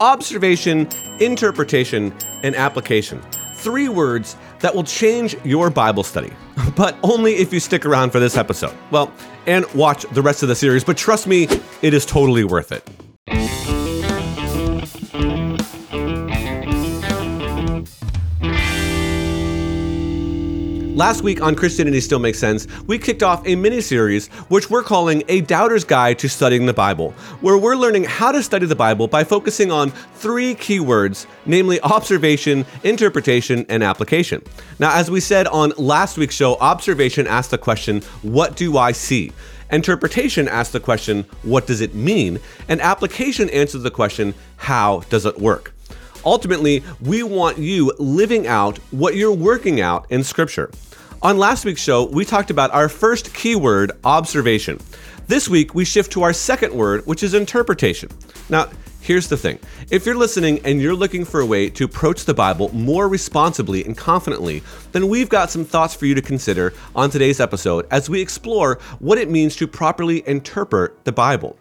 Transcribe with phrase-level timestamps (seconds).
[0.00, 0.88] observation,
[1.20, 3.22] interpretation, and application.
[3.52, 6.32] Three words that will change your Bible study,
[6.76, 8.74] but only if you stick around for this episode.
[8.90, 9.12] Well,
[9.46, 11.46] and watch the rest of the series, but trust me,
[11.82, 12.88] it is totally worth it.
[21.00, 24.82] Last week on Christianity Still Makes Sense, we kicked off a mini series which we're
[24.82, 28.76] calling A Doubter's Guide to Studying the Bible, where we're learning how to study the
[28.76, 34.42] Bible by focusing on three key words, namely observation, interpretation, and application.
[34.78, 38.92] Now, as we said on last week's show, observation asked the question, What do I
[38.92, 39.32] see?
[39.72, 42.40] Interpretation asks the question, What does it mean?
[42.68, 45.72] And application answers the question, How does it work?
[46.24, 50.70] Ultimately, we want you living out what you're working out in Scripture.
[51.22, 54.78] On last week's show, we talked about our first keyword, observation.
[55.26, 58.10] This week, we shift to our second word, which is interpretation.
[58.48, 58.68] Now,
[59.00, 59.58] here's the thing
[59.90, 63.84] if you're listening and you're looking for a way to approach the Bible more responsibly
[63.84, 64.62] and confidently,
[64.92, 68.78] then we've got some thoughts for you to consider on today's episode as we explore
[68.98, 71.58] what it means to properly interpret the Bible.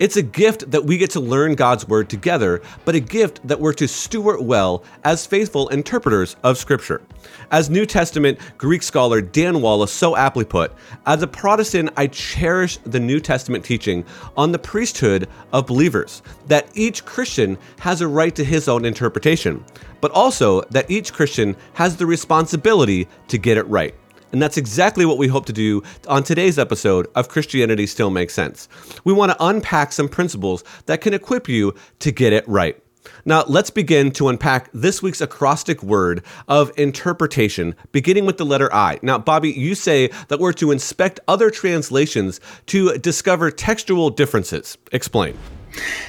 [0.00, 3.60] It's a gift that we get to learn God's Word together, but a gift that
[3.60, 7.02] we're to steward well as faithful interpreters of Scripture.
[7.50, 10.72] As New Testament Greek scholar Dan Wallace so aptly put,
[11.04, 14.06] as a Protestant, I cherish the New Testament teaching
[14.38, 19.62] on the priesthood of believers, that each Christian has a right to his own interpretation,
[20.00, 23.94] but also that each Christian has the responsibility to get it right.
[24.32, 28.34] And that's exactly what we hope to do on today's episode of Christianity Still Makes
[28.34, 28.68] Sense.
[29.04, 32.80] We want to unpack some principles that can equip you to get it right.
[33.24, 38.72] Now, let's begin to unpack this week's acrostic word of interpretation, beginning with the letter
[38.72, 38.98] I.
[39.02, 44.76] Now, Bobby, you say that we're to inspect other translations to discover textual differences.
[44.92, 45.36] Explain.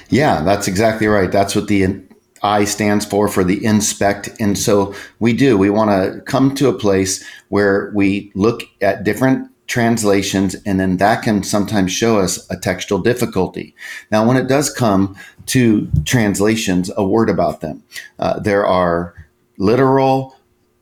[0.09, 1.31] Yeah, that's exactly right.
[1.31, 2.01] That's what the
[2.43, 4.29] I stands for for the inspect.
[4.39, 5.57] And so we do.
[5.57, 10.97] We want to come to a place where we look at different translations, and then
[10.97, 13.73] that can sometimes show us a textual difficulty.
[14.11, 15.15] Now, when it does come
[15.47, 17.81] to translations, a word about them.
[18.19, 19.13] Uh, there are
[19.57, 20.35] literal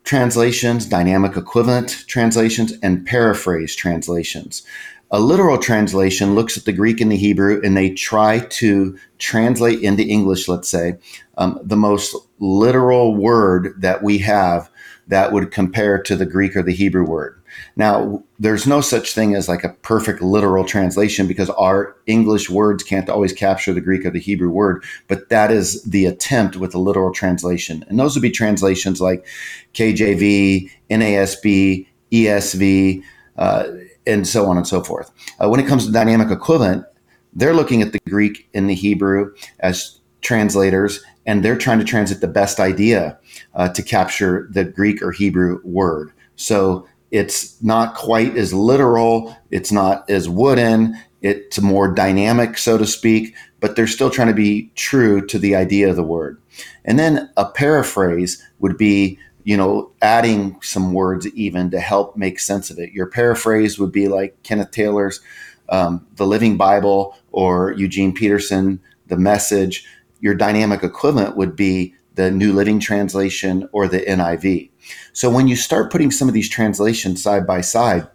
[0.05, 4.63] translations, dynamic equivalent translations, and paraphrase translations.
[5.11, 9.81] A literal translation looks at the Greek and the Hebrew and they try to translate
[9.81, 10.97] into English, let's say,
[11.37, 14.69] um, the most literal word that we have
[15.07, 17.41] that would compare to the Greek or the Hebrew word.
[17.75, 22.83] Now, there's no such thing as like a perfect literal translation because our English words
[22.83, 26.75] can't always capture the Greek or the Hebrew word, but that is the attempt with
[26.75, 27.83] a literal translation.
[27.87, 29.25] And those would be translations like
[29.73, 33.03] KJV, NASB, ESV,
[33.37, 33.67] uh,
[34.09, 35.11] and so on and so forth.
[35.39, 36.85] Uh, when it comes to dynamic equivalent,
[37.33, 42.21] they're looking at the Greek and the Hebrew as translators, and they're trying to translate
[42.21, 43.17] the best idea
[43.53, 46.11] uh, to capture the Greek or Hebrew word.
[46.35, 52.85] So it's not quite as literal, it's not as wooden, it's more dynamic, so to
[52.85, 56.41] speak, but they're still trying to be true to the idea of the word.
[56.85, 62.39] And then a paraphrase would be you know, adding some words even to help make
[62.39, 62.91] sense of it.
[62.91, 65.21] Your paraphrase would be like Kenneth Taylor's
[65.69, 69.85] um, The Living Bible or Eugene Peterson, The Message.
[70.19, 74.69] Your dynamic equivalent would be the New Living Translation or the NIV.
[75.13, 78.07] So when you start putting some of these translations side by side,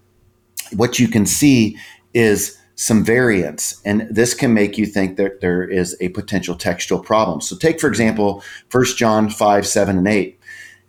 [0.75, 1.79] what you can see
[2.13, 7.01] is some variance, and this can make you think that there is a potential textual
[7.01, 7.41] problem.
[7.41, 10.41] So take, for example, 1 John 5, 7, and 8.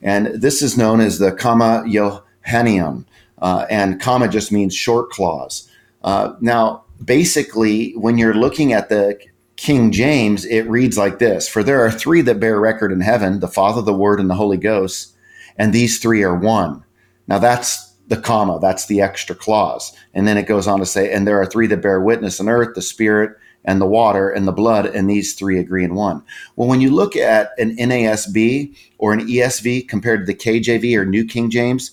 [0.02, 3.06] And this is known as the comma Johanneum.
[3.40, 5.70] Uh, and comma just means short clause.
[6.04, 9.20] Uh, now, basically, when you're looking at the
[9.56, 13.40] King James, it reads like this For there are three that bear record in heaven
[13.40, 15.16] the Father, the Word, and the Holy Ghost,
[15.58, 16.84] and these three are one.
[17.28, 19.96] Now, that's the comma, that's the extra clause.
[20.14, 22.50] And then it goes on to say, And there are three that bear witness on
[22.50, 26.24] earth the Spirit, and the water and the blood, and these three agree in one.
[26.56, 31.06] Well, when you look at an NASB or an ESV compared to the KJV or
[31.06, 31.92] New King James,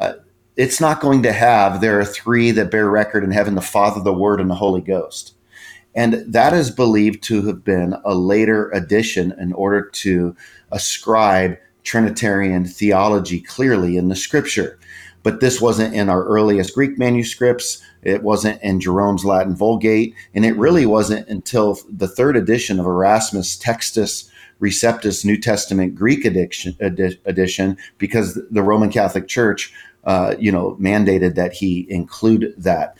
[0.00, 0.14] uh,
[0.56, 4.00] it's not going to have there are three that bear record in heaven the Father,
[4.00, 5.34] the Word, and the Holy Ghost.
[5.94, 10.36] And that is believed to have been a later addition in order to
[10.72, 14.78] ascribe Trinitarian theology clearly in the scripture.
[15.22, 17.82] But this wasn't in our earliest Greek manuscripts.
[18.04, 22.86] It wasn't in Jerome's Latin Vulgate, and it really wasn't until the third edition of
[22.86, 24.30] Erasmus Textus
[24.60, 29.72] Receptus New Testament Greek edition, edition because the Roman Catholic Church,
[30.04, 32.96] uh, you know, mandated that he include that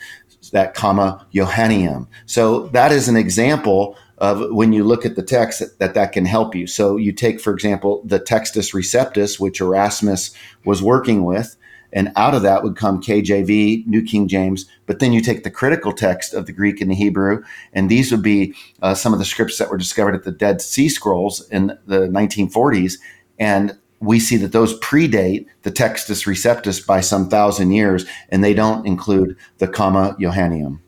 [0.51, 2.07] that comma Johanneum.
[2.27, 6.11] So that is an example of when you look at the text that, that that
[6.11, 6.67] can help you.
[6.67, 11.57] So you take, for example, the Textus Receptus, which Erasmus was working with,
[11.95, 14.65] and out of that would come KJV, New King James.
[14.85, 17.41] But then you take the critical text of the Greek and the Hebrew,
[17.73, 18.53] and these would be
[18.83, 22.01] uh, some of the scripts that were discovered at the Dead Sea Scrolls in the
[22.01, 22.99] 1940s.
[23.39, 28.53] And we see that those predate the Textus Receptus by some thousand years, and they
[28.53, 30.79] don't include the Comma Johanneum.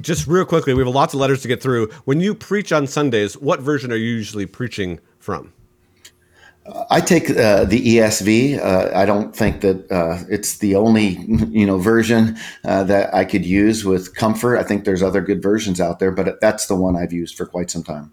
[0.00, 1.88] Just real quickly, we have lots of letters to get through.
[2.04, 5.52] When you preach on Sundays, what version are you usually preaching from?
[6.90, 8.58] I take uh, the ESV.
[8.58, 11.08] Uh, I don't think that uh, it's the only
[11.50, 14.58] you know version uh, that I could use with comfort.
[14.58, 17.46] I think there's other good versions out there, but that's the one I've used for
[17.46, 18.12] quite some time.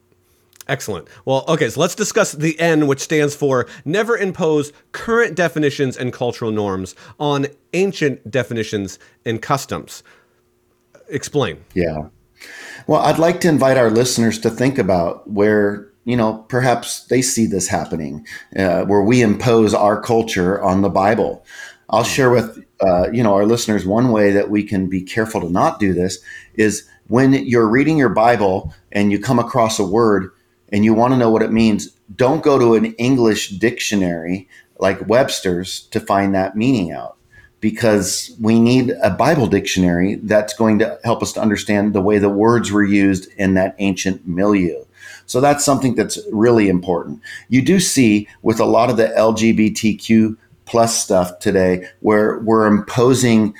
[0.67, 1.07] Excellent.
[1.25, 6.13] Well, okay, so let's discuss the N, which stands for never impose current definitions and
[6.13, 10.03] cultural norms on ancient definitions and customs.
[11.07, 11.65] Explain.
[11.73, 12.09] Yeah.
[12.85, 17.21] Well, I'd like to invite our listeners to think about where you know perhaps they
[17.21, 18.25] see this happening,
[18.55, 21.45] uh, where we impose our culture on the Bible.
[21.89, 25.41] I'll share with uh, you know our listeners one way that we can be careful
[25.41, 26.19] to not do this
[26.55, 30.31] is when you're reading your Bible and you come across a word
[30.71, 34.47] and you want to know what it means, don't go to an English dictionary
[34.79, 37.17] like Webster's to find that meaning out
[37.59, 42.17] because we need a Bible dictionary that's going to help us to understand the way
[42.17, 44.85] the words were used in that ancient milieu.
[45.29, 47.21] So that's something that's really important.
[47.49, 50.35] You do see with a lot of the LGBTQ
[50.65, 53.53] plus stuff today where we're imposing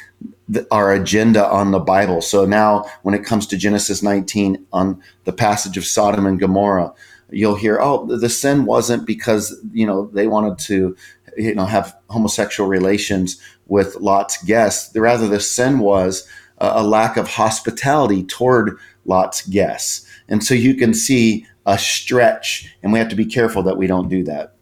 [0.48, 2.22] the, our agenda on the Bible.
[2.22, 6.94] So now when it comes to Genesis 19 on the passage of Sodom and Gomorrah,
[7.32, 10.96] you'll hear, oh, the sin wasn't because, you know, they wanted to
[11.38, 14.96] you know have homosexual relations with Lot's guests.
[14.96, 16.28] Rather, the sin was
[16.58, 22.92] a lack of hospitality toward Lot's guests, and so you can see a stretch, and
[22.92, 24.56] we have to be careful that we don't do that.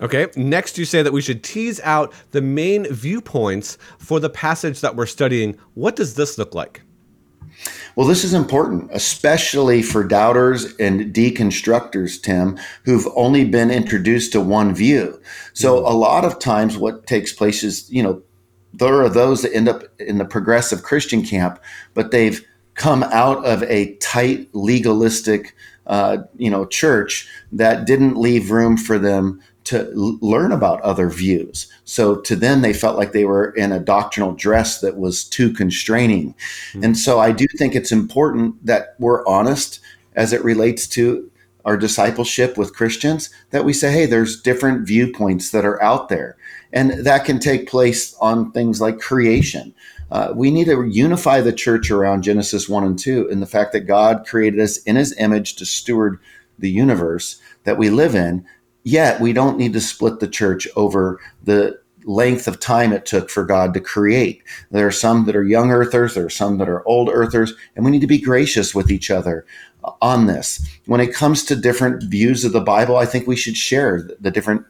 [0.00, 0.28] Okay.
[0.36, 4.96] Next, you say that we should tease out the main viewpoints for the passage that
[4.96, 5.58] we're studying.
[5.74, 6.82] What does this look like?
[7.94, 14.40] Well, this is important, especially for doubters and deconstructors, Tim, who've only been introduced to
[14.40, 15.20] one view.
[15.52, 15.92] So, mm-hmm.
[15.92, 18.22] a lot of times, what takes place is, you know,
[18.72, 21.60] there are those that end up in the progressive Christian camp,
[21.94, 22.46] but they've
[22.78, 25.54] come out of a tight legalistic,
[25.88, 31.10] uh, you know, church that didn't leave room for them to l- learn about other
[31.10, 31.70] views.
[31.84, 35.52] So to them, they felt like they were in a doctrinal dress that was too
[35.52, 36.34] constraining.
[36.72, 36.84] Mm-hmm.
[36.84, 39.80] And so I do think it's important that we're honest
[40.14, 41.30] as it relates to
[41.64, 46.36] our discipleship with Christians, that we say, hey, there's different viewpoints that are out there.
[46.72, 49.74] And that can take place on things like creation.
[50.10, 53.72] Uh, we need to unify the church around Genesis 1 and 2 and the fact
[53.72, 56.18] that God created us in his image to steward
[56.58, 58.44] the universe that we live in
[58.88, 63.28] Yet we don't need to split the church over the length of time it took
[63.28, 64.42] for God to create.
[64.70, 67.84] There are some that are young earthers, there are some that are old earthers, and
[67.84, 69.44] we need to be gracious with each other
[70.00, 70.66] on this.
[70.86, 74.30] When it comes to different views of the Bible, I think we should share the
[74.30, 74.64] different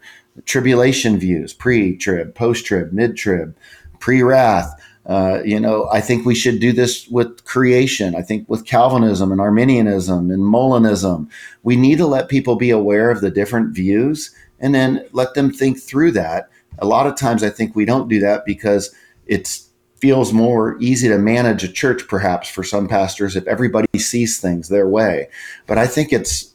[0.46, 3.56] tribulation views pre trib, post trib, mid trib,
[4.00, 4.74] pre wrath,
[5.08, 8.14] uh, you know, I think we should do this with creation.
[8.14, 11.30] I think with Calvinism and Arminianism and Molinism,
[11.62, 15.50] we need to let people be aware of the different views and then let them
[15.50, 16.50] think through that.
[16.78, 18.94] A lot of times, I think we don't do that because
[19.26, 19.60] it
[19.96, 24.68] feels more easy to manage a church, perhaps for some pastors, if everybody sees things
[24.68, 25.28] their way.
[25.66, 26.54] But I think it's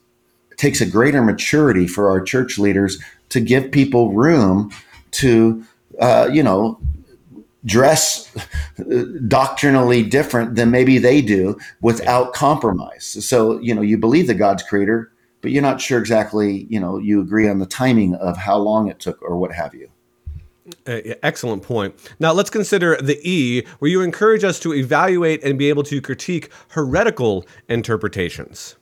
[0.51, 4.72] it takes a greater maturity for our church leaders to give people room
[5.12, 5.66] to,
[6.00, 6.80] uh, you know,
[7.65, 8.29] dress
[9.27, 13.17] doctrinally different than maybe they do without compromise.
[13.25, 16.98] So, you know, you believe that God's creator, but you're not sure exactly, you know,
[16.98, 19.89] you agree on the timing of how long it took or what have you.
[20.88, 21.93] Uh, excellent point.
[22.20, 26.01] Now let's consider the E, where you encourage us to evaluate and be able to
[26.01, 28.77] critique heretical interpretations.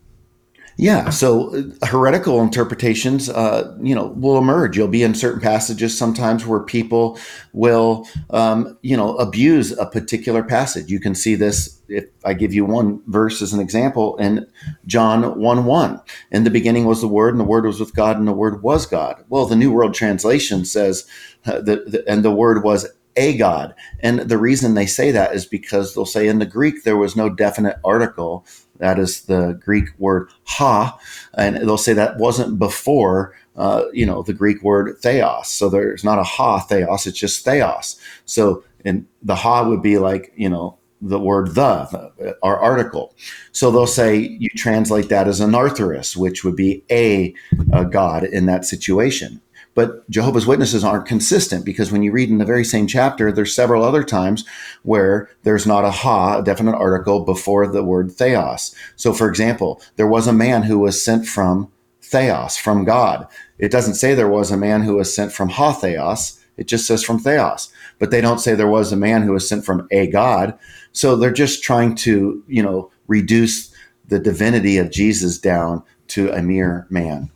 [0.82, 4.76] Yeah, so uh, heretical interpretations, uh, you know, will emerge.
[4.76, 7.20] You'll be in certain passages sometimes where people
[7.54, 10.90] will, um, you know, abuse a particular passage.
[10.90, 14.48] You can see this if I give you one verse as an example in
[14.88, 16.02] John 1 1.
[16.32, 18.64] In the beginning was the Word, and the Word was with God, and the Word
[18.64, 19.24] was God.
[19.30, 21.08] Well, the New World Translation says,
[21.46, 23.76] uh, that, and the Word was a God.
[24.00, 27.16] And the reason they say that is because they'll say in the Greek there was
[27.16, 28.46] no definite article
[28.82, 31.00] that is the Greek word ha,
[31.36, 35.48] and they'll say that wasn't before uh, you know the Greek word theos.
[35.48, 38.00] So there's not a ha theos; it's just theos.
[38.26, 43.16] So and the ha would be like you know the word the, our article.
[43.52, 47.34] So they'll say you translate that as anarthrous, which would be a,
[47.74, 49.42] a God in that situation.
[49.82, 53.56] But Jehovah's Witnesses aren't consistent because when you read in the very same chapter, there's
[53.56, 54.46] several other times
[54.84, 58.76] where there's not a ha, a definite article before the word theos.
[58.96, 63.26] So, for example, there was a man who was sent from theos, from God.
[63.58, 66.40] It doesn't say there was a man who was sent from ha theos.
[66.58, 67.74] It just says from theos.
[67.98, 70.56] But they don't say there was a man who was sent from a God.
[70.92, 73.74] So they're just trying to, you know, reduce
[74.10, 77.32] the divinity of Jesus down to a mere man.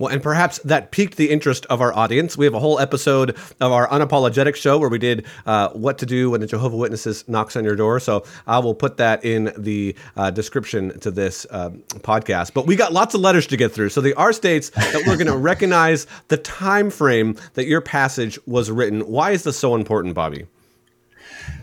[0.00, 2.34] Well, and perhaps that piqued the interest of our audience.
[2.34, 6.06] We have a whole episode of our unapologetic show where we did uh, what to
[6.06, 8.00] do when the Jehovah Witnesses knocks on your door.
[8.00, 12.54] So I will put that in the uh, description to this uh, podcast.
[12.54, 13.90] But we got lots of letters to get through.
[13.90, 18.38] So the R states that we're going to recognize the time frame that your passage
[18.46, 19.02] was written.
[19.02, 20.46] Why is this so important, Bobby?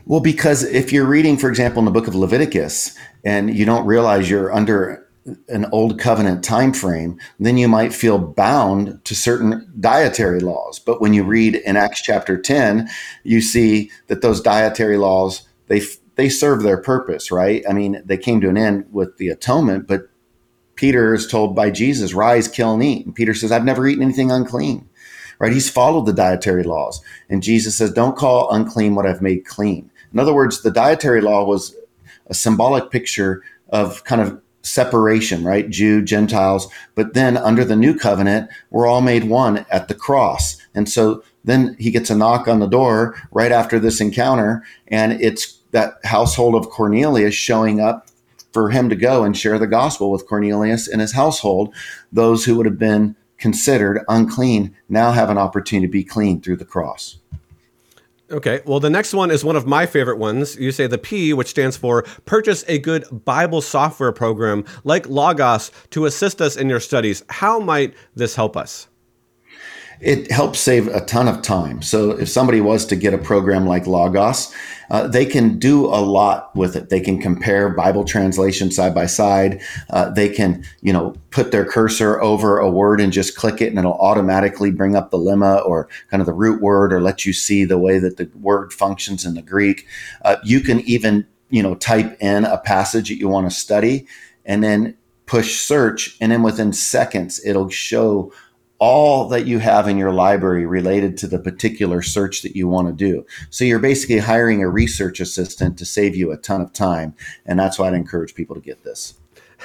[0.06, 3.88] Well, because if you're reading, for example, in the book of Leviticus, and you don't
[3.88, 5.07] realize you're under
[5.50, 10.80] an old covenant time frame, then you might feel bound to certain dietary laws.
[10.80, 12.90] But when you read in Acts chapter 10,
[13.24, 15.82] you see that those dietary laws they
[16.16, 17.64] they serve their purpose, right?
[17.70, 20.10] I mean, they came to an end with the atonement, but
[20.76, 24.04] Peter is told by Jesus, "Rise, kill and eat." And Peter says, "I've never eaten
[24.04, 24.88] anything unclean."
[25.40, 25.54] Right?
[25.54, 27.02] He's followed the dietary laws.
[27.30, 31.22] And Jesus says, "Don't call unclean what I've made clean." In other words, the dietary
[31.22, 31.76] law was
[32.28, 35.70] a symbolic picture of kind of separation, right?
[35.70, 36.68] Jew, Gentiles.
[36.96, 40.58] But then under the new covenant, we're all made one at the cross.
[40.76, 45.14] And so then he gets a knock on the door right after this encounter, and
[45.22, 48.08] it's that household of Cornelius showing up
[48.52, 51.74] for him to go and share the gospel with Cornelius and his household.
[52.12, 56.58] Those who would have been considered unclean now have an opportunity to be clean through
[56.58, 57.20] the cross.
[58.30, 60.58] Okay, well, the next one is one of my favorite ones.
[60.58, 65.72] You say the P, which stands for purchase a good Bible software program like Logos
[65.92, 67.24] to assist us in your studies.
[67.30, 68.90] How might this help us?
[70.00, 71.82] It helps save a ton of time.
[71.82, 74.54] So if somebody was to get a program like Logos,
[74.89, 76.89] uh, they can do a lot with it.
[76.89, 79.62] They can compare Bible translation side by side.
[79.89, 83.70] Uh, they can, you know, put their cursor over a word and just click it,
[83.70, 87.25] and it'll automatically bring up the lemma or kind of the root word, or let
[87.25, 89.86] you see the way that the word functions in the Greek.
[90.24, 94.08] Uh, you can even, you know, type in a passage that you want to study,
[94.46, 98.32] and then push search, and then within seconds it'll show
[98.80, 102.88] all that you have in your library related to the particular search that you want
[102.88, 103.26] to do.
[103.50, 107.16] So you're basically hiring a research assistant to save you a ton of time.
[107.46, 109.16] And that's why I'd encourage people to get this.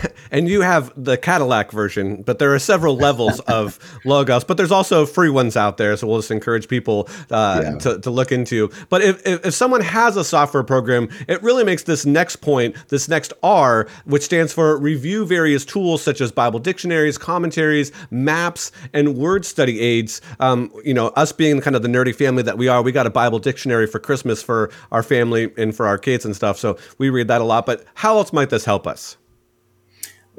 [0.30, 4.44] and you have the Cadillac version, but there are several levels of logos.
[4.44, 7.78] But there's also free ones out there, so we'll just encourage people uh, yeah.
[7.78, 8.70] to, to look into.
[8.88, 12.76] But if, if, if someone has a software program, it really makes this next point,
[12.88, 18.72] this next R, which stands for review various tools such as Bible dictionaries, commentaries, maps,
[18.92, 20.20] and word study aids.
[20.40, 23.06] Um, you know, us being kind of the nerdy family that we are, we got
[23.06, 26.58] a Bible dictionary for Christmas for our family and for our kids and stuff.
[26.58, 27.66] So we read that a lot.
[27.66, 29.16] But how else might this help us?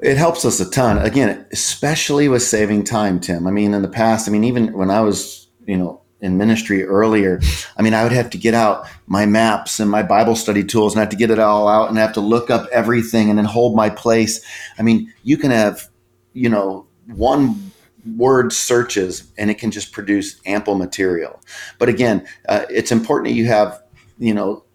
[0.04, 0.98] It helps us a ton.
[0.98, 3.48] Again, especially with saving time, Tim.
[3.48, 6.84] I mean, in the past, I mean, even when I was, you know, in ministry
[6.84, 7.40] earlier,
[7.78, 10.94] I mean, I would have to get out my maps and my Bible study tools
[10.94, 13.46] and have to get it all out and have to look up everything and then
[13.46, 14.42] hold my place.
[14.78, 15.88] I mean, you can have,
[16.34, 17.72] you know, one
[18.18, 21.42] word searches and it can just produce ample material.
[21.80, 23.82] But again, uh, it's important that you have,
[24.20, 24.66] you know,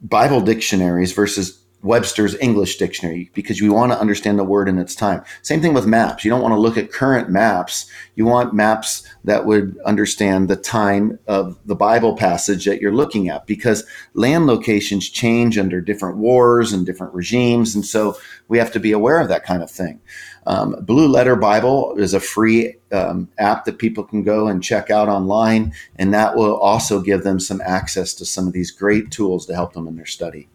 [0.00, 4.94] Bible dictionaries versus Webster's English Dictionary because you want to understand the word in its
[4.94, 5.22] time.
[5.42, 6.24] Same thing with maps.
[6.24, 7.86] You don't want to look at current maps.
[8.14, 13.28] You want maps that would understand the time of the Bible passage that you're looking
[13.28, 17.74] at because land locations change under different wars and different regimes.
[17.74, 18.16] And so
[18.48, 20.00] we have to be aware of that kind of thing.
[20.46, 24.90] Um, Blue Letter Bible is a free um, app that people can go and check
[24.90, 29.10] out online, and that will also give them some access to some of these great
[29.10, 30.48] tools to help them in their study.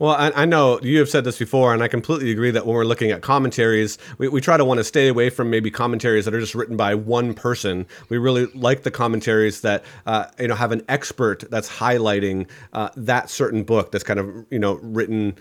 [0.00, 2.74] Well, I, I, know you have said this before, and I completely agree that when
[2.74, 6.24] we're looking at commentaries, we, we try to want to stay away from maybe commentaries
[6.24, 7.86] that are just written by one person.
[8.08, 12.88] We really like the commentaries that uh, you know have an expert that's highlighting uh,
[12.96, 15.36] that certain book that's kind of you know written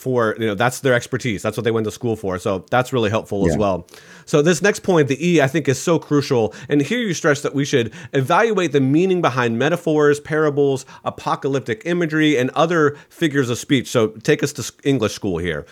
[0.00, 1.42] for you know that's their expertise.
[1.42, 2.38] That's what they went to school for.
[2.38, 3.52] So that's really helpful yeah.
[3.52, 3.86] as well.
[4.24, 6.54] So this next point the e i think is so crucial.
[6.68, 12.38] And here you stress that we should evaluate the meaning behind metaphors parables apocalyptic imagery
[12.38, 13.88] and other figures of speech.
[13.88, 15.66] So take us to english school here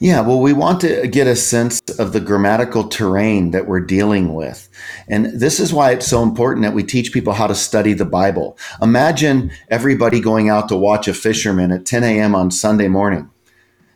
[0.00, 4.34] Yeah, well, we want to get a sense of the grammatical terrain that we're dealing
[4.34, 4.68] with.
[5.08, 8.04] And this is why it's so important that we teach people how to study the
[8.04, 8.58] Bible.
[8.80, 12.34] Imagine everybody going out to watch a fisherman at 10 a.m.
[12.34, 13.30] on Sunday morning.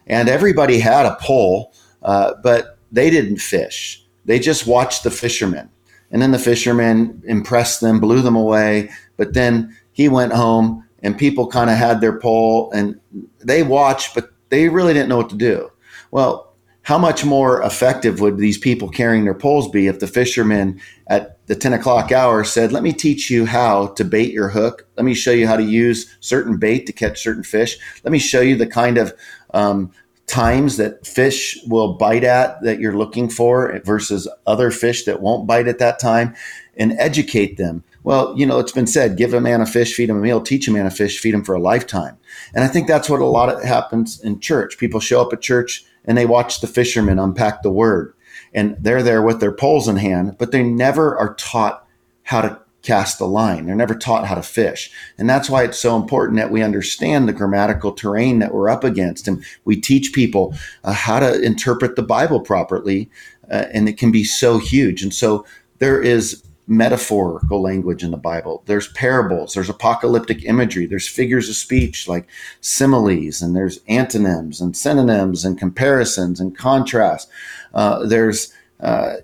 [0.07, 4.05] And everybody had a pole, uh, but they didn't fish.
[4.25, 5.71] They just watched the fisherman.
[6.11, 8.91] And then the fisherman impressed them, blew them away.
[9.17, 13.01] But then he went home and people kind of had their pole and
[13.45, 15.71] they watched, but they really didn't know what to do.
[16.11, 16.47] Well,
[16.83, 21.45] how much more effective would these people carrying their poles be if the fishermen at
[21.49, 24.87] the 10 o'clock hour said, Let me teach you how to bait your hook.
[24.97, 27.77] Let me show you how to use certain bait to catch certain fish.
[28.05, 29.13] Let me show you the kind of
[29.53, 29.91] um,
[30.29, 35.47] times that fish will bite at that you're looking for versus other fish that won't
[35.47, 36.37] bite at that time
[36.77, 37.83] and educate them.
[38.07, 40.41] Well, you know, it's been said, give a man a fish, feed him a meal,
[40.41, 42.17] teach a man a fish, feed him for a lifetime.
[42.55, 44.79] And I think that's what a lot of happens in church.
[44.79, 48.15] People show up at church and they watch the fishermen unpack the word
[48.55, 51.85] and they're there with their poles in hand, but they never are taught
[52.23, 53.67] how to cast the line.
[53.67, 54.89] They're never taught how to fish.
[55.19, 58.85] And that's why it's so important that we understand the grammatical terrain that we're up
[58.85, 59.27] against.
[59.27, 63.11] And we teach people uh, how to interpret the Bible properly.
[63.51, 65.03] Uh, and it can be so huge.
[65.03, 65.45] And so
[65.81, 68.63] there is metaphorical language in the Bible.
[68.67, 72.29] There's parables, there's apocalyptic imagery, there's figures of speech like
[72.61, 77.29] similes, and there's antonyms and synonyms and comparisons and contrasts.
[77.75, 79.15] Uh, there's uh,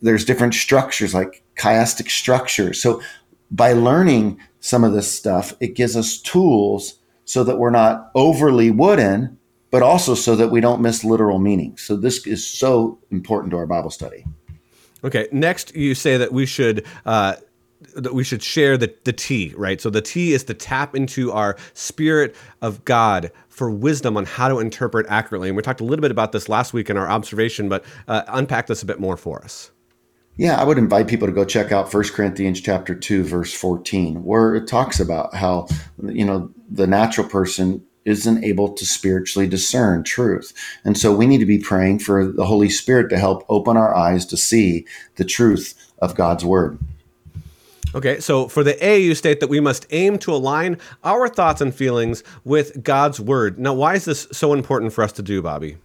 [0.00, 2.80] there's different structures like chiastic structures.
[2.80, 3.00] So
[3.50, 8.70] by learning some of this stuff, it gives us tools so that we're not overly
[8.70, 9.38] wooden,
[9.70, 11.76] but also so that we don't miss literal meaning.
[11.76, 14.24] So this is so important to our Bible study.
[15.04, 15.28] Okay.
[15.32, 16.86] Next, you say that we should.
[17.04, 17.34] Uh,
[17.94, 19.80] that we should share the, the tea, right?
[19.80, 24.48] So the tea is to tap into our spirit of God for wisdom on how
[24.48, 25.48] to interpret accurately.
[25.48, 28.22] And we talked a little bit about this last week in our observation, but uh,
[28.28, 29.70] unpack this a bit more for us.
[30.36, 34.24] Yeah, I would invite people to go check out 1 Corinthians chapter 2 verse 14
[34.24, 35.66] where it talks about how
[36.02, 40.52] you know the natural person isn't able to spiritually discern truth.
[40.84, 43.94] And so we need to be praying for the Holy Spirit to help open our
[43.94, 46.78] eyes to see the truth of God's word.
[47.94, 51.60] Okay, so for the A, you state that we must aim to align our thoughts
[51.60, 53.58] and feelings with God's word.
[53.58, 55.76] Now, why is this so important for us to do, Bobby?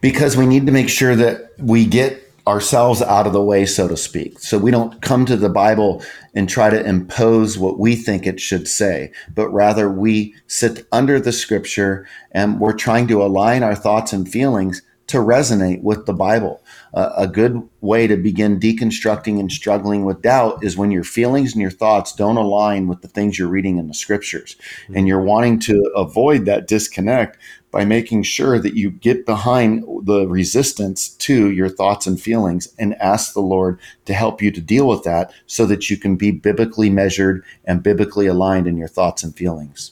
[0.00, 3.88] Because we need to make sure that we get ourselves out of the way, so
[3.88, 4.38] to speak.
[4.38, 6.02] So we don't come to the Bible
[6.34, 11.18] and try to impose what we think it should say, but rather we sit under
[11.18, 16.12] the scripture and we're trying to align our thoughts and feelings to resonate with the
[16.12, 16.62] Bible.
[16.94, 21.52] Uh, a good way to begin deconstructing and struggling with doubt is when your feelings
[21.52, 24.56] and your thoughts don't align with the things you're reading in the scriptures.
[24.84, 24.96] Mm-hmm.
[24.96, 27.38] And you're wanting to avoid that disconnect
[27.70, 32.94] by making sure that you get behind the resistance to your thoughts and feelings and
[32.94, 36.30] ask the Lord to help you to deal with that so that you can be
[36.30, 39.90] biblically measured and biblically aligned in your thoughts and feelings.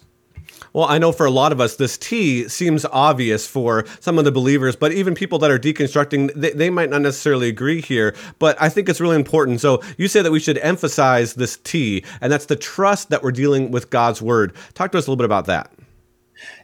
[0.73, 4.25] Well, I know for a lot of us, this T seems obvious for some of
[4.25, 8.15] the believers, but even people that are deconstructing, they, they, might not necessarily agree here.
[8.39, 9.61] But I think it's really important.
[9.61, 13.33] So you say that we should emphasize this T, and that's the trust that we're
[13.33, 14.55] dealing with God's word.
[14.73, 15.71] Talk to us a little bit about that.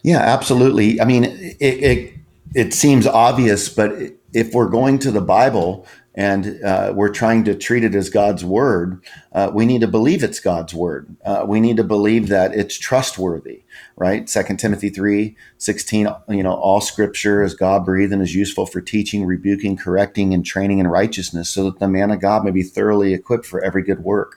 [0.02, 1.00] Yeah, absolutely.
[1.00, 2.14] I mean, it, it,
[2.54, 3.92] it seems obvious, but
[4.32, 5.86] if we're going to the Bible
[6.18, 9.00] and uh, we're trying to treat it as God's word,
[9.32, 11.14] uh, we need to believe it's God's word.
[11.24, 13.62] Uh, we need to believe that it's trustworthy,
[13.94, 14.28] right?
[14.28, 18.80] Second Timothy 3, 16, you know, all scripture is God breathed and is useful for
[18.80, 22.64] teaching, rebuking, correcting, and training in righteousness so that the man of God may be
[22.64, 24.36] thoroughly equipped for every good work,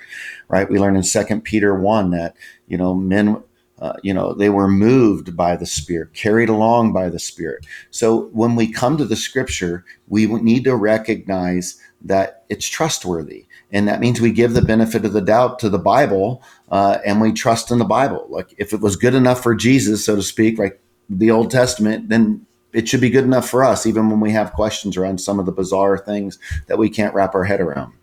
[0.49, 0.69] right?
[0.69, 2.35] We learn in Second Peter 1 that,
[2.67, 3.41] you know, men
[3.81, 7.65] uh, you know, they were moved by the Spirit, carried along by the Spirit.
[7.89, 13.87] So when we come to the Scripture, we need to recognize that it's trustworthy, and
[13.87, 17.31] that means we give the benefit of the doubt to the Bible, uh, and we
[17.31, 18.25] trust in the Bible.
[18.29, 22.09] Like if it was good enough for Jesus, so to speak, like the Old Testament,
[22.09, 25.39] then it should be good enough for us, even when we have questions around some
[25.39, 27.93] of the bizarre things that we can't wrap our head around.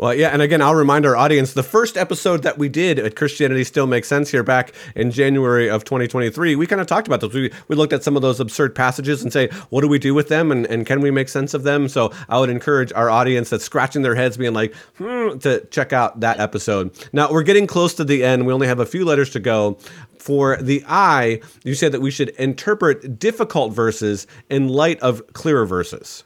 [0.00, 3.16] Well, yeah, and again, I'll remind our audience the first episode that we did at
[3.16, 7.20] Christianity Still Makes Sense here back in January of 2023, we kind of talked about
[7.20, 7.34] those.
[7.34, 10.14] We, we looked at some of those absurd passages and say, what do we do
[10.14, 11.86] with them and, and can we make sense of them?
[11.86, 15.92] So I would encourage our audience that's scratching their heads, being like, hmm, to check
[15.92, 16.92] out that episode.
[17.12, 18.46] Now, we're getting close to the end.
[18.46, 19.76] We only have a few letters to go.
[20.18, 25.66] For the I, you said that we should interpret difficult verses in light of clearer
[25.66, 26.24] verses.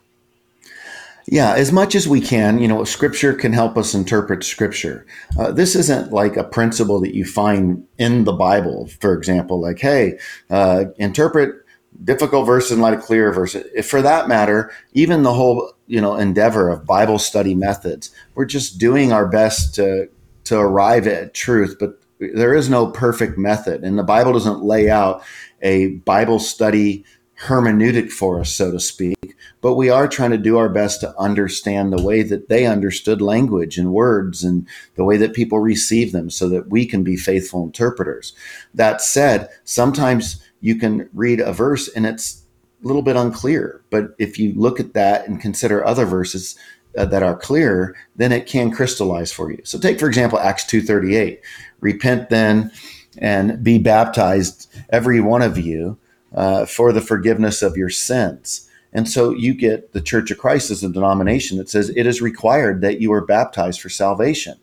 [1.27, 5.07] Yeah, as much as we can, you know, scripture can help us interpret scripture.
[5.39, 9.79] Uh, this isn't like a principle that you find in the Bible, for example, like,
[9.79, 10.19] hey,
[10.51, 11.65] uh, interpret
[12.03, 13.55] difficult verses in light of clear verse.
[13.55, 18.45] If for that matter, even the whole you know endeavor of Bible study methods, we're
[18.45, 20.09] just doing our best to
[20.45, 24.91] to arrive at truth, but there is no perfect method, and the Bible doesn't lay
[24.91, 25.23] out
[25.63, 27.05] a Bible study
[27.41, 29.37] hermeneutic for us, so to speak.
[29.65, 33.23] But we are trying to do our best to understand the way that they understood
[33.23, 37.17] language and words and the way that people receive them so that we can be
[37.17, 38.35] faithful interpreters.
[38.75, 42.43] That said, sometimes you can read a verse and it's
[42.85, 43.83] a little bit unclear.
[43.89, 46.59] But if you look at that and consider other verses
[46.99, 49.63] uh, that are clearer, then it can crystallize for you.
[49.65, 51.39] So take, for example, Acts 2.38.
[51.81, 52.71] Repent then
[53.17, 55.97] and be baptized, every one of you,
[56.35, 58.69] uh, for the forgiveness of your sins.
[58.95, 62.23] And so you get the Church of Christ as a denomination that says it is
[62.23, 64.57] required that you are baptized for salvation.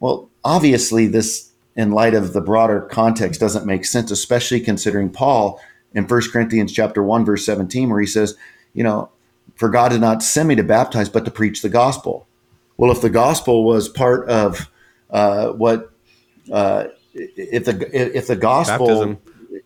[0.00, 5.60] Well, obviously, this in light of the broader context doesn't make sense, especially considering Paul
[5.94, 8.36] in 1 Corinthians chapter 1, verse 17, where he says,
[8.74, 9.10] you know,
[9.54, 12.26] for God did not send me to baptize, but to preach the gospel.
[12.76, 14.70] Well, if the gospel was part of
[15.10, 15.92] uh, what,
[16.50, 19.18] uh, if the if the gospel, baptism.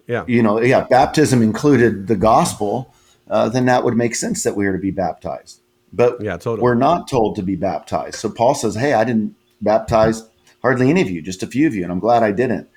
[0.06, 2.94] yeah, you know, yeah, baptism included the gospel,
[3.32, 5.60] uh, then that would make sense that we are to be baptized.
[5.92, 6.62] But yeah, totally.
[6.62, 8.16] we're not told to be baptized.
[8.16, 10.28] So Paul says, "Hey, I didn't baptize
[10.62, 12.68] hardly any of you, just a few of you, and I'm glad I didn't.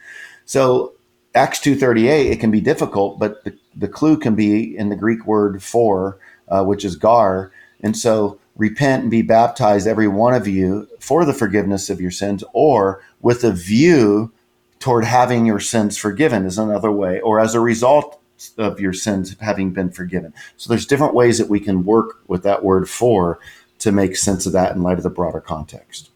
[0.46, 0.94] So
[1.34, 5.26] Acts 2:38, it can be difficult, but the, the clue can be in the Greek
[5.26, 10.48] word for, uh, which is gar, and so repent and be baptized, every one of
[10.48, 14.32] you, for the forgiveness of your sins, or with a view
[14.80, 18.20] toward having your sins forgiven, is another way, or as a result
[18.58, 20.34] of your sins having been forgiven.
[20.58, 23.40] So there's different ways that we can work with that word for
[23.80, 26.10] to make sense of that in light of the broader context.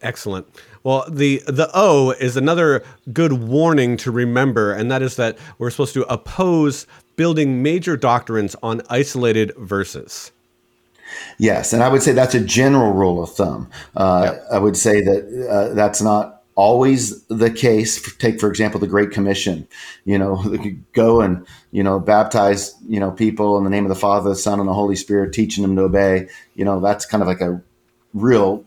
[0.00, 0.46] Excellent.
[0.82, 5.70] Well, the the O is another good warning to remember, and that is that we're
[5.70, 10.32] supposed to oppose building major doctrines on isolated verses.
[11.38, 13.68] Yes, and I would say that's a general rule of thumb.
[13.94, 14.44] Uh, yep.
[14.50, 18.14] I would say that uh, that's not always the case.
[18.16, 19.66] Take for example the Great Commission.
[20.04, 20.36] You know,
[20.92, 24.36] go and you know baptize you know people in the name of the Father, the
[24.36, 26.28] Son, and the Holy Spirit, teaching them to obey.
[26.54, 27.60] You know, that's kind of like a
[28.12, 28.62] real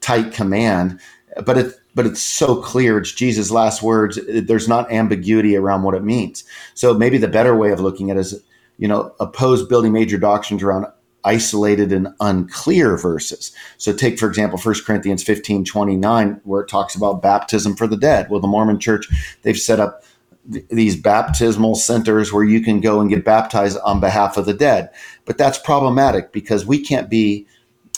[0.00, 1.00] tight command,
[1.44, 2.98] but it but it's so clear.
[2.98, 4.18] It's Jesus' last words.
[4.28, 6.44] There's not ambiguity around what it means.
[6.74, 8.44] So maybe the better way of looking at it is,
[8.76, 10.86] you know, oppose building major doctrines around
[11.24, 13.52] isolated and unclear verses.
[13.76, 17.96] So take, for example, 1 Corinthians 15, 29, where it talks about baptism for the
[17.96, 18.30] dead.
[18.30, 19.08] Well, the Mormon church,
[19.42, 20.04] they've set up
[20.52, 24.54] th- these baptismal centers where you can go and get baptized on behalf of the
[24.54, 24.90] dead.
[25.24, 27.46] But that's problematic because we can't be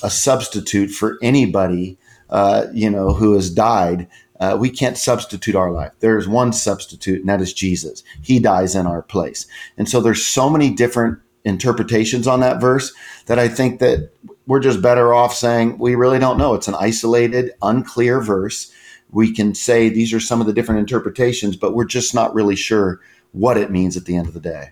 [0.02, 1.98] a substitute for anybody,
[2.30, 4.08] uh, you know, who has died.
[4.38, 5.92] Uh, we can't substitute our life.
[6.00, 8.02] There's one substitute, and that is Jesus.
[8.22, 9.46] He dies in our place.
[9.76, 12.92] And so there's so many different interpretations on that verse
[13.26, 14.10] that I think that
[14.46, 16.54] we're just better off saying we really don't know.
[16.54, 18.72] It's an isolated, unclear verse.
[19.10, 22.56] We can say these are some of the different interpretations, but we're just not really
[22.56, 23.00] sure
[23.32, 24.70] what it means at the end of the day.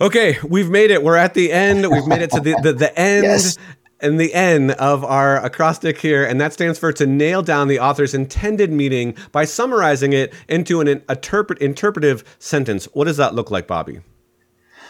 [0.00, 1.02] Okay, we've made it.
[1.02, 1.88] We're at the end.
[1.90, 3.24] We've made it to the, the, the end.
[3.24, 3.58] Yes.
[4.00, 7.78] And the end of our acrostic here, and that stands for to nail down the
[7.78, 12.84] author's intended meaning by summarizing it into an interpret, interpretive sentence.
[12.92, 14.00] What does that look like, Bobby?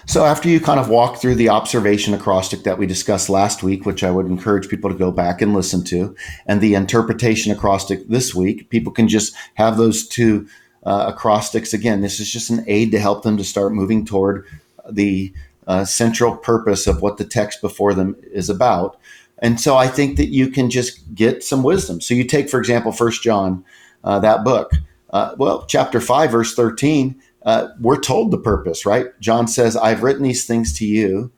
[0.07, 3.87] So, after you kind of walk through the observation acrostic that we discussed last week,
[3.87, 6.15] which I would encourage people to go back and listen to,
[6.47, 10.47] and the interpretation acrostic this week, people can just have those two
[10.85, 12.03] uh, acrostics again.
[12.03, 14.47] This is just an aid to help them to start moving toward
[14.91, 15.33] the
[15.67, 19.01] uh, central purpose of what the text before them is about.
[19.39, 22.01] And so I think that you can just get some wisdom.
[22.01, 23.65] So you take, for example, First John,
[24.05, 24.71] uh, that book.
[25.11, 29.07] Uh, well, chapter five, verse thirteen, uh, we're told the purpose, right?
[29.21, 31.31] John says, "I've written these things to you,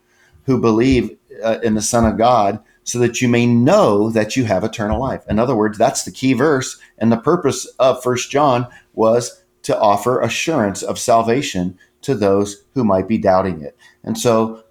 [0.45, 4.45] who believe uh, in the Son of God." So that you may know that you
[4.45, 5.25] have eternal life.
[5.29, 6.79] In other words, that's the key verse.
[6.99, 12.85] And the purpose of First John was to offer assurance of salvation to those who
[12.85, 13.77] might be doubting it.
[14.05, 14.63] And so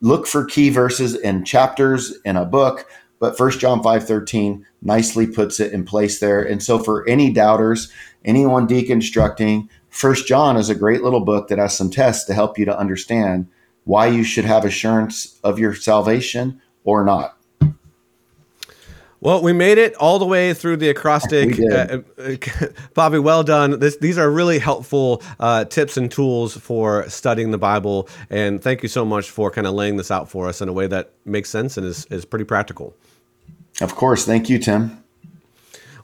[0.00, 2.86] look for key verses in chapters in a book,
[3.20, 6.42] but First John 5:13 nicely puts it in place there.
[6.42, 7.92] And so for any doubters,
[8.24, 12.58] anyone deconstructing, First John is a great little book that has some tests to help
[12.58, 13.46] you to understand
[13.84, 17.36] why you should have assurance of your salvation or not.
[19.22, 21.60] Well, we made it all the way through the acrostic.
[21.60, 22.36] Uh, uh
[22.94, 23.78] Bobby, well done.
[23.78, 28.08] This, these are really helpful uh, tips and tools for studying the Bible.
[28.30, 30.72] And thank you so much for kind of laying this out for us in a
[30.72, 32.96] way that makes sense and is, is pretty practical.
[33.80, 34.24] Of course.
[34.24, 35.02] Thank you, Tim.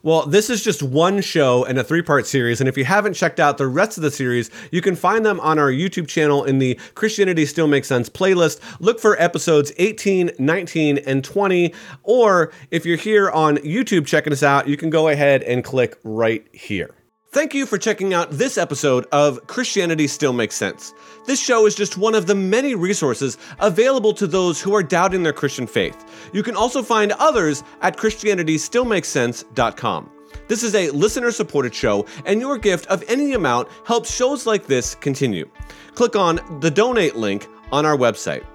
[0.06, 2.60] Well, this is just one show in a three part series.
[2.60, 5.40] And if you haven't checked out the rest of the series, you can find them
[5.40, 8.60] on our YouTube channel in the Christianity Still Makes Sense playlist.
[8.78, 11.74] Look for episodes 18, 19, and 20.
[12.04, 15.98] Or if you're here on YouTube checking us out, you can go ahead and click
[16.04, 16.94] right here.
[17.36, 20.94] Thank you for checking out this episode of Christianity Still Makes Sense.
[21.26, 25.22] This show is just one of the many resources available to those who are doubting
[25.22, 26.30] their Christian faith.
[26.32, 30.10] You can also find others at ChristianityStillMakesSense.com.
[30.48, 34.64] This is a listener supported show, and your gift of any amount helps shows like
[34.64, 35.46] this continue.
[35.94, 38.46] Click on the donate link on our website.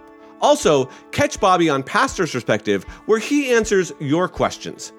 [0.41, 4.91] Also, catch Bobby on Pastor's Perspective, where he answers your questions.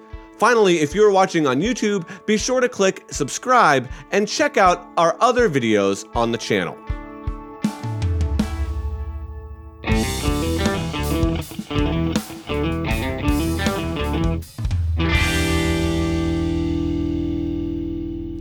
[0.43, 5.15] Finally, if you're watching on YouTube, be sure to click subscribe and check out our
[5.21, 6.75] other videos on the channel.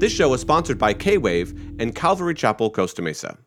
[0.01, 3.38] This show is sponsored by K Wave and Calvary Chapel, Costa Mesa.